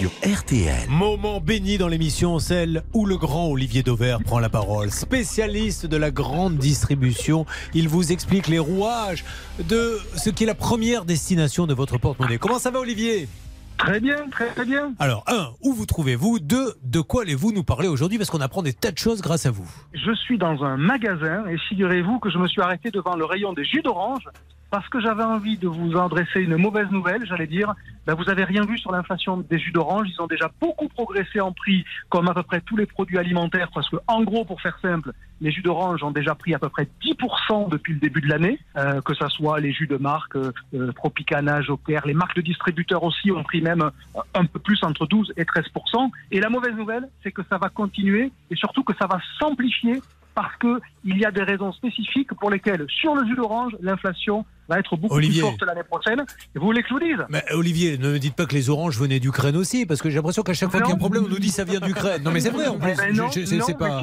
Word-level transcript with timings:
sur 0.00 0.12
RTL. 0.24 0.88
Moment 0.88 1.42
béni 1.42 1.76
dans 1.76 1.86
l'émission, 1.86 2.38
celle 2.38 2.84
où 2.94 3.04
le 3.04 3.18
grand 3.18 3.48
Olivier 3.48 3.82
Dauvert 3.82 4.20
prend 4.22 4.38
la 4.38 4.48
parole. 4.48 4.90
Spécialiste 4.90 5.84
de 5.84 5.98
la 5.98 6.10
grande 6.10 6.56
distribution, 6.56 7.44
il 7.74 7.86
vous 7.86 8.10
explique 8.10 8.48
les 8.48 8.58
rouages 8.58 9.26
de 9.68 9.98
ce 10.16 10.30
qui 10.30 10.44
est 10.44 10.46
la 10.46 10.54
première 10.54 11.04
destination 11.04 11.66
de 11.66 11.74
votre 11.74 11.98
porte-monnaie. 11.98 12.38
Comment 12.38 12.58
ça 12.58 12.70
va 12.70 12.78
Olivier? 12.80 13.28
Très 13.76 14.00
bien, 14.00 14.16
très, 14.30 14.46
très 14.52 14.64
bien. 14.64 14.94
Alors, 14.98 15.22
un, 15.26 15.50
où 15.62 15.74
vous 15.74 15.84
trouvez-vous? 15.84 16.38
Deux, 16.38 16.72
de 16.82 17.02
quoi 17.02 17.24
allez-vous 17.24 17.52
nous 17.52 17.64
parler 17.64 17.88
aujourd'hui? 17.88 18.16
Parce 18.16 18.30
qu'on 18.30 18.40
apprend 18.40 18.62
des 18.62 18.72
tas 18.72 18.92
de 18.92 18.98
choses 18.98 19.20
grâce 19.20 19.44
à 19.44 19.50
vous. 19.50 19.70
Je 19.92 20.14
suis 20.14 20.38
dans 20.38 20.64
un 20.64 20.78
magasin 20.78 21.46
et 21.46 21.58
figurez-vous 21.68 22.20
que 22.20 22.30
je 22.30 22.38
me 22.38 22.48
suis 22.48 22.62
arrêté 22.62 22.90
devant 22.90 23.16
le 23.16 23.26
rayon 23.26 23.52
des 23.52 23.66
jus 23.66 23.82
d'orange 23.82 24.24
parce 24.70 24.88
que 24.88 25.00
j'avais 25.00 25.24
envie 25.24 25.58
de 25.58 25.66
vous 25.66 25.98
adresser 25.98 26.40
une 26.40 26.56
mauvaise 26.56 26.90
nouvelle, 26.90 27.26
j'allais 27.26 27.46
dire. 27.46 27.74
Ben, 28.06 28.14
vous 28.14 28.28
avez 28.30 28.44
rien 28.44 28.64
vu 28.64 28.78
sur 28.78 28.92
l'inflation 28.92 29.38
des 29.38 29.58
jus 29.58 29.72
d'orange. 29.72 30.08
Ils 30.08 30.20
ont 30.22 30.26
déjà 30.26 30.50
beaucoup 30.60 30.88
progressé 30.88 31.40
en 31.40 31.52
prix, 31.52 31.84
comme 32.08 32.28
à 32.28 32.34
peu 32.34 32.42
près 32.42 32.60
tous 32.60 32.76
les 32.76 32.86
produits 32.86 33.18
alimentaires, 33.18 33.70
parce 33.74 33.88
que, 33.90 33.96
en 34.06 34.22
gros, 34.22 34.44
pour 34.44 34.60
faire 34.60 34.78
simple, 34.80 35.12
les 35.40 35.50
jus 35.50 35.62
d'orange 35.62 36.02
ont 36.02 36.10
déjà 36.10 36.34
pris 36.34 36.54
à 36.54 36.58
peu 36.58 36.68
près 36.68 36.88
10% 37.02 37.68
depuis 37.68 37.94
le 37.94 37.98
début 37.98 38.20
de 38.20 38.28
l'année, 38.28 38.58
euh, 38.76 39.00
que 39.00 39.14
ce 39.14 39.28
soit 39.28 39.58
les 39.60 39.72
jus 39.72 39.86
de 39.86 39.96
marque, 39.96 40.36
euh, 40.36 40.52
euh, 40.74 40.92
Tropicana, 40.92 41.62
Joker, 41.62 42.06
les 42.06 42.14
marques 42.14 42.36
de 42.36 42.42
distributeurs 42.42 43.02
aussi 43.02 43.32
ont 43.32 43.42
pris 43.42 43.60
même 43.60 43.82
euh, 43.82 44.20
un 44.34 44.44
peu 44.44 44.58
plus, 44.60 44.82
entre 44.84 45.06
12 45.06 45.32
et 45.36 45.44
13%. 45.44 46.10
Et 46.30 46.40
la 46.40 46.48
mauvaise 46.48 46.74
nouvelle, 46.74 47.08
c'est 47.22 47.32
que 47.32 47.42
ça 47.48 47.58
va 47.58 47.68
continuer 47.68 48.30
et 48.50 48.56
surtout 48.56 48.84
que 48.84 48.92
ça 48.98 49.06
va 49.06 49.18
s'amplifier 49.38 50.00
parce 50.34 50.56
que 50.56 50.80
il 51.04 51.18
y 51.18 51.24
a 51.24 51.30
des 51.30 51.42
raisons 51.42 51.72
spécifiques 51.72 52.32
pour 52.34 52.50
lesquelles, 52.50 52.86
sur 52.88 53.14
le 53.14 53.26
jus 53.26 53.34
d'orange, 53.34 53.76
l'inflation 53.80 54.44
va 54.70 54.78
être 54.78 54.96
beaucoup 54.96 55.16
Olivier. 55.16 55.42
plus 55.42 55.50
forte 55.50 55.62
l'année 55.62 55.82
prochaine. 55.82 56.20
Et 56.54 56.58
vous 56.58 56.64
voulez 56.64 56.82
que 56.82 56.88
je 56.88 56.94
vous 56.94 57.00
dise 57.00 57.18
Mais 57.28 57.44
Olivier, 57.52 57.98
ne 57.98 58.12
me 58.12 58.18
dites 58.18 58.34
pas 58.34 58.46
que 58.46 58.54
les 58.54 58.70
oranges 58.70 58.98
venaient 58.98 59.20
d'Ukraine 59.20 59.56
aussi, 59.56 59.84
parce 59.84 60.00
que 60.00 60.08
j'ai 60.08 60.16
l'impression 60.16 60.42
qu'à 60.42 60.54
chaque 60.54 60.70
fois 60.70 60.80
qu'il 60.80 60.90
y 60.90 60.92
a 60.92 60.94
un 60.94 60.98
problème, 60.98 61.24
on 61.26 61.28
nous 61.28 61.38
dit 61.38 61.50
ça 61.50 61.64
vient 61.64 61.80
d'Ukraine. 61.80 62.22
Non 62.22 62.30
mais 62.30 62.40
c'est 62.40 62.50
vrai 62.50 62.66
en 62.68 62.78
plus. 62.78 62.92
Eh 62.92 62.96
ben 62.96 63.14
non, 63.14 63.28
pas. 63.78 64.00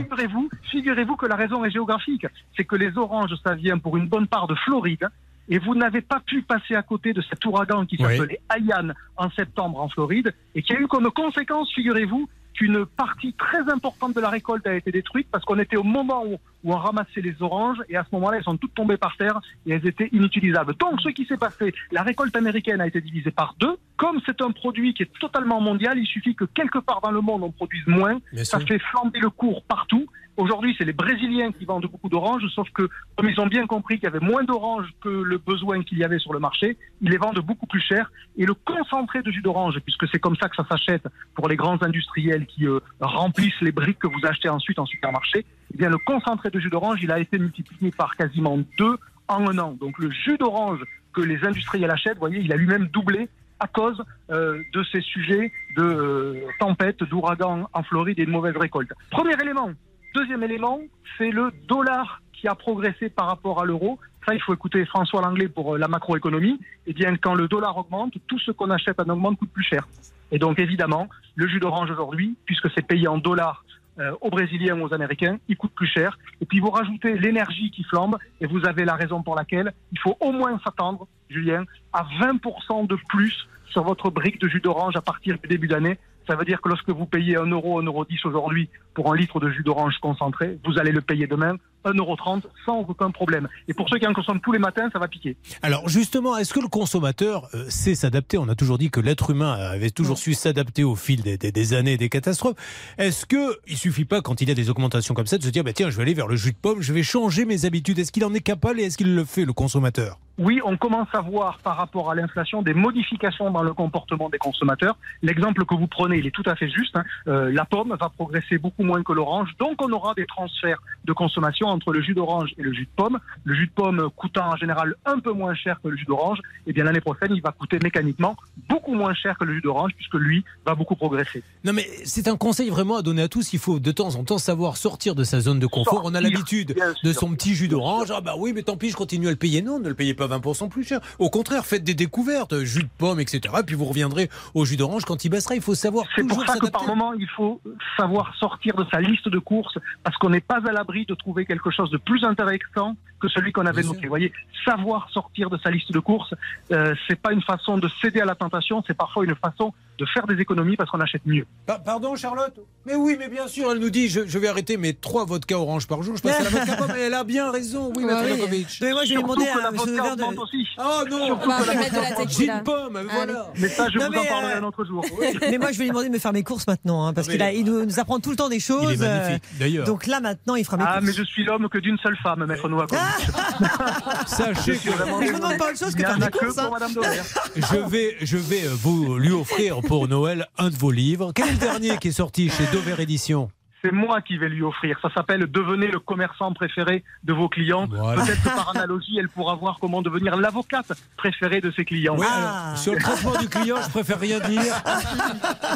figurez-vous, 0.71 1.15
que 1.15 1.25
la 1.25 1.35
raison 1.35 1.63
est 1.65 1.71
géographique. 1.71 2.27
C'est 2.55 2.65
que 2.65 2.75
les 2.75 2.97
oranges, 2.97 3.33
ça 3.43 3.55
vient 3.55 3.77
pour 3.77 3.97
une 3.97 4.07
bonne 4.07 4.27
part 4.27 4.47
de 4.47 4.55
Floride. 4.55 5.07
Et 5.49 5.59
vous 5.59 5.75
n'avez 5.75 6.01
pas 6.01 6.19
pu 6.19 6.41
passer 6.41 6.75
à 6.75 6.83
côté 6.83 7.13
de 7.13 7.21
cet 7.21 7.45
ouragan 7.45 7.85
qui 7.85 7.95
s'appelait 7.95 8.41
Haiyan 8.49 8.89
en 9.15 9.29
septembre 9.31 9.79
en 9.79 9.87
Floride 9.87 10.33
et 10.55 10.61
qui 10.61 10.73
a 10.73 10.79
eu 10.79 10.87
comme 10.87 11.09
conséquence, 11.11 11.71
figurez-vous, 11.73 12.27
qu'une 12.57 12.85
partie 12.85 13.33
très 13.33 13.71
importante 13.71 14.15
de 14.15 14.19
la 14.19 14.29
récolte 14.29 14.65
a 14.67 14.75
été 14.75 14.91
détruite 14.91 15.27
parce 15.31 15.45
qu'on 15.45 15.59
était 15.59 15.77
au 15.77 15.83
moment 15.83 16.25
où, 16.25 16.37
où 16.67 16.73
on 16.73 16.77
ramassait 16.77 17.21
les 17.21 17.35
oranges 17.41 17.77
et 17.87 17.95
à 17.95 18.03
ce 18.03 18.09
moment-là, 18.15 18.37
elles 18.37 18.43
sont 18.43 18.57
toutes 18.57 18.73
tombées 18.75 18.97
par 18.97 19.15
terre 19.15 19.39
et 19.65 19.71
elles 19.71 19.87
étaient 19.87 20.09
inutilisables. 20.11 20.75
Donc, 20.75 20.99
ce 21.01 21.09
qui 21.09 21.25
s'est 21.25 21.37
passé, 21.37 21.73
la 21.91 22.03
récolte 22.03 22.35
américaine 22.35 22.81
a 22.81 22.87
été 22.87 22.99
divisée 22.99 23.31
par 23.31 23.55
deux. 23.57 23.77
Comme 23.95 24.19
c'est 24.25 24.41
un 24.41 24.51
produit 24.51 24.93
qui 24.93 25.03
est 25.03 25.11
totalement 25.19 25.61
mondial, 25.61 25.97
il 25.97 26.05
suffit 26.05 26.35
que 26.35 26.43
quelque 26.43 26.79
part 26.79 26.99
dans 27.01 27.11
le 27.11 27.21
monde 27.21 27.41
on 27.43 27.51
produise 27.51 27.87
moins 27.87 28.19
Bien 28.33 28.43
ça 28.43 28.59
sûr. 28.59 28.67
fait 28.67 28.79
flamber 28.79 29.19
le 29.19 29.29
cours 29.29 29.63
partout. 29.63 30.07
Aujourd'hui, 30.37 30.75
c'est 30.77 30.85
les 30.85 30.93
Brésiliens 30.93 31.51
qui 31.51 31.65
vendent 31.65 31.87
beaucoup 31.87 32.09
d'oranges, 32.09 32.45
sauf 32.53 32.69
que 32.69 32.87
comme 33.15 33.27
ils 33.27 33.39
ont 33.39 33.47
bien 33.47 33.65
compris 33.65 33.95
qu'il 33.95 34.03
y 34.03 34.07
avait 34.07 34.19
moins 34.19 34.43
d'oranges 34.43 34.87
que 35.01 35.09
le 35.09 35.39
besoin 35.39 35.81
qu'il 35.81 35.97
y 35.97 36.03
avait 36.03 36.19
sur 36.19 36.31
le 36.31 36.39
marché, 36.39 36.77
ils 37.01 37.09
les 37.09 37.17
vendent 37.17 37.39
beaucoup 37.39 37.65
plus 37.65 37.81
cher. 37.81 38.11
Et 38.37 38.45
le 38.45 38.53
concentré 38.53 39.23
de 39.23 39.31
jus 39.31 39.41
d'orange, 39.41 39.79
puisque 39.79 40.07
c'est 40.11 40.19
comme 40.19 40.35
ça 40.35 40.47
que 40.47 40.55
ça 40.55 40.65
s'achète 40.69 41.07
pour 41.33 41.49
les 41.49 41.55
grands 41.55 41.81
industriels 41.81 42.45
qui 42.45 42.67
euh, 42.67 42.79
remplissent 42.99 43.61
les 43.61 43.71
briques 43.71 43.97
que 43.97 44.07
vous 44.07 44.25
achetez 44.27 44.49
ensuite 44.49 44.77
en 44.77 44.85
supermarché, 44.85 45.43
eh 45.73 45.77
bien 45.77 45.89
le 45.89 45.97
concentré 45.97 46.51
de 46.51 46.59
jus 46.59 46.69
d'orange, 46.69 46.99
il 47.01 47.11
a 47.11 47.19
été 47.19 47.39
multiplié 47.39 47.91
par 47.91 48.15
quasiment 48.15 48.59
deux 48.77 48.97
en 49.27 49.47
un 49.49 49.57
an. 49.57 49.71
Donc 49.73 49.97
le 49.97 50.11
jus 50.11 50.37
d'orange 50.37 50.83
que 51.13 51.21
les 51.21 51.43
industriels 51.43 51.89
achètent, 51.89 52.13
vous 52.13 52.27
voyez, 52.27 52.41
il 52.41 52.53
a 52.53 52.57
lui-même 52.57 52.87
doublé 52.87 53.27
à 53.59 53.67
cause 53.67 54.03
euh, 54.29 54.61
de 54.71 54.83
ces 54.91 55.01
sujets 55.01 55.51
de 55.75 55.83
euh, 55.83 56.47
tempêtes, 56.59 57.03
d'ouragans 57.03 57.67
en 57.73 57.81
Floride 57.81 58.19
et 58.19 58.25
de 58.27 58.31
mauvaises 58.31 58.55
récoltes. 58.55 58.93
Premier 59.09 59.33
élément. 59.41 59.71
Deuxième 60.13 60.43
élément, 60.43 60.79
c'est 61.17 61.31
le 61.31 61.51
dollar 61.67 62.21
qui 62.33 62.47
a 62.47 62.55
progressé 62.55 63.09
par 63.09 63.27
rapport 63.27 63.61
à 63.61 63.65
l'euro. 63.65 63.99
Ça, 64.25 64.33
il 64.33 64.41
faut 64.41 64.53
écouter 64.53 64.85
François 64.85 65.21
Langlais 65.21 65.47
pour 65.47 65.75
euh, 65.75 65.77
la 65.77 65.87
macroéconomie. 65.87 66.59
Eh 66.85 66.93
bien, 66.93 67.15
quand 67.17 67.33
le 67.33 67.47
dollar 67.47 67.77
augmente, 67.77 68.13
tout 68.27 68.39
ce 68.39 68.51
qu'on 68.51 68.69
achète 68.69 68.99
en 68.99 69.09
augmente 69.09 69.37
coûte 69.37 69.51
plus 69.51 69.63
cher. 69.63 69.87
Et 70.31 70.39
donc, 70.39 70.59
évidemment, 70.59 71.07
le 71.35 71.47
jus 71.47 71.59
d'orange 71.59 71.89
aujourd'hui, 71.91 72.35
puisque 72.45 72.69
c'est 72.75 72.85
payé 72.85 73.07
en 73.07 73.17
dollars 73.17 73.63
euh, 73.99 74.11
aux 74.21 74.29
Brésiliens 74.29 74.79
ou 74.79 74.85
aux 74.85 74.93
Américains, 74.93 75.39
il 75.47 75.57
coûte 75.57 75.71
plus 75.73 75.87
cher. 75.87 76.19
Et 76.41 76.45
puis, 76.45 76.59
vous 76.59 76.69
rajoutez 76.69 77.17
l'énergie 77.17 77.71
qui 77.71 77.83
flambe, 77.83 78.17
et 78.41 78.45
vous 78.45 78.65
avez 78.65 78.85
la 78.85 78.95
raison 78.95 79.23
pour 79.23 79.35
laquelle 79.35 79.73
il 79.91 79.99
faut 79.99 80.17
au 80.19 80.31
moins 80.31 80.59
s'attendre, 80.63 81.07
Julien, 81.29 81.63
à 81.93 82.05
20% 82.19 82.87
de 82.87 82.97
plus 83.07 83.47
sur 83.69 83.83
votre 83.83 84.09
brique 84.09 84.39
de 84.41 84.47
jus 84.47 84.61
d'orange 84.61 84.95
à 84.95 85.01
partir 85.01 85.37
du 85.39 85.47
début 85.47 85.67
d'année. 85.67 85.97
Ça 86.27 86.35
veut 86.35 86.45
dire 86.45 86.59
que 86.61 86.69
lorsque 86.69 86.89
vous 86.89 87.05
payez 87.05 87.37
1 87.37 87.45
euro, 87.47 87.79
1 87.79 87.83
euro 87.83 88.03
10 88.05 88.25
aujourd'hui 88.25 88.69
pour 88.93 89.13
un 89.13 89.15
litre 89.15 89.39
de 89.39 89.49
jus 89.49 89.63
d'orange 89.63 89.95
concentré, 90.01 90.59
vous 90.65 90.77
allez 90.77 90.91
le 90.91 91.01
payer 91.01 91.25
demain 91.27 91.55
1,30 91.85 91.97
euro 91.99 92.17
sans 92.65 92.79
aucun 92.81 93.11
problème. 93.11 93.47
Et 93.69 93.73
pour 93.73 93.87
ceux 93.87 93.97
qui 93.97 94.05
en 94.07 94.13
consomment 94.13 94.41
tous 94.41 94.51
les 94.51 94.59
matins, 94.59 94.89
ça 94.91 94.99
va 94.99 95.07
piquer. 95.07 95.37
Alors 95.61 95.87
justement, 95.87 96.35
est-ce 96.37 96.53
que 96.53 96.59
le 96.59 96.67
consommateur 96.67 97.47
euh, 97.53 97.65
sait 97.69 97.95
s'adapter? 97.95 98.37
On 98.37 98.49
a 98.49 98.55
toujours 98.55 98.77
dit 98.77 98.89
que 98.91 98.99
l'être 98.99 99.29
humain 99.29 99.53
avait 99.53 99.89
toujours 99.91 100.17
su 100.17 100.33
s'adapter 100.33 100.83
au 100.83 100.95
fil 100.95 101.21
des, 101.21 101.37
des- 101.37 101.51
des 101.53 101.73
années 101.73 101.93
et 101.93 101.97
des 101.97 102.09
catastrophes. 102.09 102.57
Est-ce 102.97 103.25
que 103.25 103.57
il 103.67 103.77
suffit 103.77 104.03
pas 104.05 104.21
quand 104.21 104.41
il 104.41 104.49
y 104.49 104.51
a 104.51 104.55
des 104.55 104.69
augmentations 104.69 105.13
comme 105.13 105.27
ça 105.27 105.37
de 105.37 105.43
se 105.43 105.49
dire 105.49 105.63
bah 105.63 105.71
tiens, 105.73 105.89
je 105.89 105.95
vais 105.95 106.01
aller 106.03 106.13
vers 106.13 106.27
le 106.27 106.35
jus 106.35 106.51
de 106.51 106.57
pomme, 106.57 106.81
je 106.81 106.91
vais 106.91 107.03
changer 107.03 107.45
mes 107.45 107.63
habitudes. 107.65 107.99
Est-ce 107.99 108.11
qu'il 108.11 108.25
en 108.25 108.33
est 108.33 108.41
capable 108.41 108.81
et 108.81 108.83
est-ce 108.83 108.97
qu'il 108.97 109.15
le 109.15 109.23
fait 109.23 109.45
le 109.45 109.53
consommateur? 109.53 110.19
Oui, 110.37 110.59
on 110.63 110.77
commence 110.77 111.07
à 111.13 111.21
voir 111.21 111.57
par 111.59 111.77
rapport 111.77 112.11
à 112.11 112.15
l'inflation 112.15 112.61
des 112.61 112.73
modifications 112.73 113.49
dans 113.49 113.63
le 113.63 113.73
comportement 113.73 114.29
des 114.29 114.37
consommateurs. 114.37 114.95
L'exemple 115.23 115.65
que 115.65 115.73
vous 115.73 115.87
prenez, 115.87 116.17
il 116.17 116.27
est 116.27 116.31
tout 116.31 116.43
à 116.45 116.55
fait 116.55 116.69
juste. 116.69 116.95
hein. 116.95 117.03
Euh, 117.27 117.51
la 117.51 117.65
pomme 117.65 117.95
va 117.99 118.09
progresser 118.09 118.57
beaucoup 118.57 118.83
moins 118.83 119.01
que 119.01 119.13
l'orange, 119.13 119.49
donc 119.59 119.81
on 119.81 119.91
aura 119.91 120.13
des 120.13 120.25
transferts 120.27 120.79
de 121.05 121.13
consommation 121.13 121.67
entre 121.67 121.91
le 121.91 122.01
jus 122.01 122.13
d'orange 122.13 122.51
et 122.57 122.61
le 122.61 122.71
jus 122.73 122.85
de 122.85 122.89
pomme. 122.95 123.19
Le 123.45 123.55
jus 123.55 123.67
de 123.67 123.71
pomme 123.71 124.09
coûtant 124.15 124.49
en 124.51 124.55
général 124.55 124.95
un 125.05 125.19
peu 125.19 125.31
moins 125.31 125.55
cher 125.55 125.79
que 125.83 125.87
le 125.87 125.97
jus 125.97 126.05
d'orange, 126.05 126.39
et 126.67 126.73
bien 126.73 126.83
l'année 126.83 127.01
prochaine, 127.01 127.31
il 127.33 127.41
va 127.41 127.51
coûter 127.51 127.79
mécaniquement 127.81 128.35
beaucoup 128.69 128.93
moins 128.93 129.13
cher 129.13 129.37
que 129.39 129.43
le 129.45 129.55
jus 129.55 129.61
d'orange, 129.61 129.91
puisque 129.95 130.15
lui 130.15 130.43
va 130.65 130.75
beaucoup 130.75 130.95
progresser. 130.95 131.43
Non 131.63 131.73
mais 131.73 131.87
c'est 132.05 132.27
un 132.27 132.37
conseil 132.37 132.69
vraiment 132.69 132.97
à 132.97 133.01
donner 133.01 133.23
à 133.23 133.27
tous. 133.27 133.53
Il 133.53 133.59
faut 133.59 133.79
de 133.79 133.91
temps 133.91 134.15
en 134.15 134.23
temps 134.23 134.37
savoir 134.37 134.77
sortir 134.77 135.15
de 135.15 135.23
sa 135.23 135.39
zone 135.39 135.59
de 135.59 135.67
confort. 135.67 136.01
On 136.05 136.13
a 136.13 136.21
l'habitude 136.21 136.75
de 137.03 137.13
son 137.13 137.33
petit 137.33 137.55
jus 137.55 137.67
d'orange. 137.67 138.11
Ah 138.15 138.21
bah 138.21 138.35
oui, 138.37 138.53
mais 138.53 138.63
tant 138.63 138.77
pis, 138.77 138.89
je 138.89 138.95
continue 138.95 139.27
à 139.27 139.31
le 139.31 139.37
payer. 139.37 139.61
Non, 139.61 139.79
ne 139.79 139.89
le 139.89 139.95
payez 139.95 140.13
pas 140.13 140.26
20% 140.27 140.69
plus 140.69 140.83
cher. 140.83 140.99
Au 141.19 141.29
contraire, 141.29 141.65
faites 141.65 141.83
des 141.83 141.93
découvertes, 141.93 142.63
jus 142.63 142.83
de 142.83 142.89
pomme, 142.97 143.19
etc. 143.19 143.53
Puis 143.65 143.75
vous 143.75 143.85
reviendrez 143.85 144.29
au 144.53 144.65
jus 144.65 144.77
d'orange 144.77 145.05
quand 145.05 145.23
il 145.25 145.29
baissera. 145.29 145.55
Il 145.55 145.61
faut 145.61 145.75
savoir 145.75 146.05
C'est 146.15 146.27
pour 146.27 146.45
ça 146.45 146.57
que 146.57 146.67
par 146.67 146.85
moment, 146.85 147.13
il 147.13 147.27
faut 147.27 147.61
savoir 147.95 148.33
sortir 148.35 148.75
de 148.75 148.85
sa 148.91 148.99
liste 148.99 149.29
de 149.29 149.39
courses 149.39 149.77
parce 150.03 150.15
qu'on 150.17 150.29
n'est 150.29 150.41
pas 150.41 150.59
à 150.67 150.71
l'abri 150.71 151.05
de 151.05 151.15
trouver 151.15 151.45
quelque 151.45 151.71
chose 151.71 151.89
de 151.91 151.97
plus 151.97 152.23
intéressant 152.23 152.95
que 153.19 153.27
celui 153.29 153.51
qu'on 153.51 153.65
avait 153.65 153.81
Bien 153.81 153.89
noté. 153.89 153.99
sûr. 153.99 154.07
Vous 154.07 154.09
voyez, 154.09 154.31
savoir 154.65 155.09
sortir 155.11 155.49
de 155.49 155.57
sa 155.57 155.71
liste 155.71 155.91
de 155.91 155.99
courses, 155.99 156.33
euh, 156.71 156.93
c'est 157.07 157.19
pas 157.19 157.31
une 157.31 157.41
façon 157.41 157.77
de 157.77 157.89
céder 158.01 158.21
à 158.21 158.25
la 158.25 158.35
tentation, 158.35 158.83
c'est 158.85 158.93
parfois 158.97 159.25
une 159.25 159.35
façon 159.35 159.73
de 159.97 160.05
faire 160.13 160.27
des 160.27 160.35
économies 160.41 160.75
parce 160.75 160.89
qu'on 160.91 160.99
achète 160.99 161.25
mieux. 161.25 161.45
Pa- 161.65 161.79
Pardon, 161.79 162.15
Charlotte 162.15 162.53
Mais 162.85 162.95
oui, 162.95 163.15
mais 163.17 163.27
bien 163.29 163.47
sûr, 163.47 163.71
elle 163.71 163.79
nous 163.79 163.89
dit 163.89 164.09
je, 164.09 164.21
je 164.27 164.37
vais 164.39 164.47
arrêter 164.47 164.77
mes 164.77 164.93
trois 164.93 165.25
vodka 165.25 165.57
orange 165.57 165.87
par 165.87 166.03
jour. 166.03 166.15
Je 166.17 166.21
passe 166.21 166.39
à 166.39 166.43
la 166.43 166.49
vodka 166.49 166.75
pomme. 166.77 166.95
et 166.97 167.01
Elle 167.01 167.13
a 167.13 167.23
bien 167.23 167.51
raison. 167.51 167.91
Oui, 167.95 168.03
Ouais, 168.03 168.13
Maître 168.13 168.47
oui. 168.51 168.65
Mais 168.81 168.91
moi, 168.91 169.03
je 169.05 169.09
vais 169.09 169.15
Surtout 169.19 169.35
demander 169.35 169.51
que 169.51 169.57
la 169.57 169.65
à 169.65 169.69
M. 169.69 169.75
vodka 169.75 169.91
Devers 169.91 170.15
de... 170.15 170.21
augmente 170.23 170.39
aussi. 170.39 170.67
Oh 170.77 171.03
non 171.09 171.25
Surtout 171.25 171.47
Bah, 171.49 171.57
que 171.59 171.63
je 171.63 171.67
la 171.67 171.73
vais 171.73 171.79
mettre 171.79 171.91
de 171.91 171.95
la 171.95 172.01
vodka 172.01 172.21
augmente. 172.21 172.29
Gin 172.29 172.37
tequila. 172.47 172.59
pomme, 172.59 172.99
voilà. 173.11 173.51
Mais 173.57 173.67
ça, 173.69 173.87
je 173.91 173.97
Non, 173.97 174.05
vous 174.05 174.11
mais, 174.11 174.17
en 174.19 174.25
parlerai 174.25 174.53
euh, 174.53 174.59
un 174.59 174.63
autre 174.63 174.85
jour. 174.85 175.05
Mais 175.41 175.57
moi, 175.57 175.71
je 175.71 175.77
vais 175.77 175.83
lui 175.85 175.89
demander 175.89 176.07
de 176.09 176.13
me 176.13 176.19
faire 176.19 176.33
mes 176.33 176.43
courses 176.43 176.67
maintenant, 176.67 177.05
hein, 177.07 177.13
parce 177.13 177.27
Ah, 177.29 177.33
mais 177.37 177.49
qu'il 177.53 177.59
il 177.61 177.65
nous, 177.65 177.85
nous 177.85 177.99
apprend 177.99 178.19
tout 178.19 178.29
le 178.29 178.35
temps 178.35 178.49
des 178.49 178.57
Il 178.57 178.61
choses. 178.61 179.01
est 179.01 179.07
magnifique. 179.07 179.43
euh, 179.43 179.59
D'ailleurs, 179.59 179.85
donc 179.85 180.05
là, 180.07 180.19
maintenant, 180.19 180.55
il 180.55 180.63
fera 180.65 180.77
mes 180.77 180.83
Ah, 180.85 180.99
mais 181.01 181.07
courses. 181.07 181.17
je 181.17 181.23
suis 181.23 181.43
l'homme 181.43 181.67
que 181.69 181.77
d'une 181.79 181.97
seule 181.97 182.17
femme, 182.17 182.45
maître 182.45 182.69
Noakovic. 182.69 183.01
sachez 184.27 184.73
que 184.77 184.89
Mais 185.19 185.27
je 185.27 185.31
vous 185.33 185.37
demande 185.39 185.57
pas 185.57 185.69
autre 185.69 185.77
chose 185.79 185.93
Il 185.97 186.03
que 186.03 186.07
faire 186.07 186.31
courses. 186.31 186.57
hein. 186.57 187.87
vais, 187.89 188.17
je 188.21 188.37
vais 188.37 188.65
euh, 188.65 188.69
vous 188.81 189.17
lui 189.17 189.31
offrir 189.31 189.81
pour 189.87 190.07
Noël 190.07 190.47
un 190.57 190.69
de 190.69 190.75
vos 190.75 190.91
livres. 190.91 191.31
Quel 191.33 191.47
est 191.47 191.51
le 191.53 191.57
dernier 191.57 191.97
qui 191.97 192.09
est 192.09 192.11
sorti 192.11 192.49
chez 192.49 192.65
Dover 192.73 193.01
Édition 193.01 193.49
C'est 193.83 193.91
moi 193.91 194.21
qui 194.21 194.37
vais 194.37 194.49
lui 194.49 194.63
offrir. 194.63 194.97
Ça 195.01 195.09
s'appelle 195.13 195.45
Devenez 195.49 195.87
le 195.87 195.99
commerçant 195.99 196.51
préféré 196.53 197.03
de 197.23 197.33
vos 197.33 197.47
clients. 197.47 197.87
Voilà. 197.89 198.23
Peut-être 198.23 198.41
que 198.43 198.49
par 198.49 198.69
analogie, 198.75 199.17
elle 199.19 199.29
pourra 199.29 199.55
voir 199.55 199.77
comment 199.79 200.01
devenir 200.01 200.35
l'avocate 200.35 200.91
préférée 201.15 201.61
de 201.61 201.71
ses 201.71 201.85
clients. 201.85 202.15
Oui, 202.17 202.25
Ah. 202.29 202.63
alors, 202.69 202.77
sur 202.77 202.93
le 202.93 202.99
traitement 202.99 203.37
du 203.37 203.47
client, 203.47 203.75
je 203.83 203.89
préfère 203.89 204.19
rien 204.19 204.39
dire. 204.39 204.73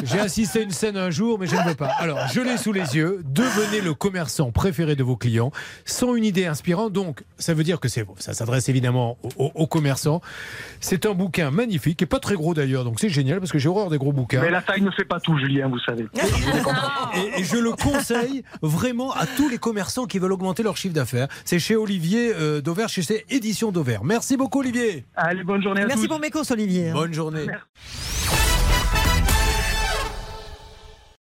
J'ai 0.04 0.18
assisté 0.20 0.60
à 0.60 0.62
une 0.62 0.70
scène 0.70 0.96
un 0.96 1.10
jour, 1.10 1.38
mais 1.38 1.46
je 1.46 1.54
ne 1.56 1.62
veux 1.62 1.74
pas. 1.74 1.90
Alors, 1.98 2.18
je 2.32 2.40
l'ai 2.40 2.56
sous 2.56 2.72
les 2.72 2.96
yeux. 2.96 3.20
Devenez 3.24 3.80
le 3.80 3.94
commerçant 3.94 4.50
préféré 4.50 4.96
de 4.96 5.02
vos 5.04 5.16
clients, 5.16 5.52
sans 5.84 6.14
une 6.16 6.24
idée 6.24 6.46
inspirante. 6.46 6.92
Donc, 6.92 7.22
ça 7.38 7.54
veut 7.54 7.64
dire 7.64 7.78
que 7.80 7.88
c'est 7.88 8.04
ça 8.18 8.32
s'adresse 8.34 8.68
évidemment 8.68 9.16
aux, 9.22 9.28
aux- 9.46 9.52
aux 9.54 9.66
commerçants. 9.66 10.20
C'est 10.80 11.06
un 11.06 11.14
bouquin 11.14 11.50
magnifique, 11.50 12.02
et 12.02 12.06
pas 12.06 12.18
très 12.18 12.34
gros 12.34 12.52
d'ailleurs, 12.54 12.84
donc 12.84 12.98
c'est 13.00 13.08
génial 13.08 13.38
parce 13.38 13.52
que 13.52 13.58
j'ai 13.58 13.68
horreur 13.68 13.90
des 13.90 13.98
gros 13.98 14.12
bouquins. 14.12 14.40
Mais 14.42 14.50
la 14.50 14.60
taille 14.62 14.82
ne 14.82 14.90
fait 14.90 15.04
pas 15.04 15.20
tout, 15.20 15.38
Julien, 15.38 15.68
vous 15.68 15.78
savez. 15.78 16.06
Et, 17.14 17.40
et 17.40 17.44
je 17.44 17.56
le 17.56 17.72
conseille 17.92 18.42
vraiment 18.62 19.12
à 19.12 19.26
tous 19.26 19.48
les 19.48 19.58
commerçants 19.58 20.06
qui 20.06 20.18
veulent 20.18 20.32
augmenter 20.32 20.62
leur 20.62 20.76
chiffre 20.76 20.94
d'affaires. 20.94 21.28
C'est 21.44 21.58
chez 21.58 21.76
Olivier 21.76 22.32
euh, 22.34 22.60
Dauvert, 22.60 22.88
chez 22.88 23.02
ses 23.02 23.24
éditions 23.30 23.72
Dauvert. 23.72 24.04
Merci 24.04 24.36
beaucoup, 24.36 24.60
Olivier. 24.60 25.04
Allez, 25.14 25.44
bonne 25.44 25.62
journée 25.62 25.82
à 25.82 25.84
tous. 25.84 25.94
Merci 25.94 26.08
pour 26.08 26.18
mes 26.18 26.30
courses, 26.30 26.50
Olivier. 26.50 26.92
Bonne 26.92 27.12
journée. 27.12 27.46
Merci. 27.46 28.11